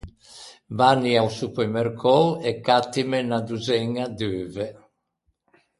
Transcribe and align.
Vanni 0.77 1.11
a-o 1.19 1.29
supermercou 1.39 2.25
e 2.49 2.51
cattime 2.67 3.17
unna 3.25 3.39
dozzeña 3.49 4.05
d’euve. 4.17 4.67